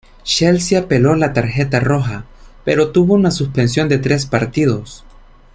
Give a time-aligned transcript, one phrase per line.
[0.23, 2.25] Chelsea apeló la tarjeta roja,
[2.65, 5.05] pero tuvo una suspensión de tres partidos.